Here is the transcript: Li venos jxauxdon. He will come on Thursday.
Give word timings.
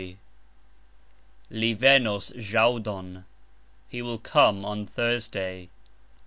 Li 1.51 1.73
venos 1.75 2.31
jxauxdon. 2.31 3.25
He 3.87 4.01
will 4.01 4.17
come 4.17 4.65
on 4.65 4.87
Thursday. 4.87 5.69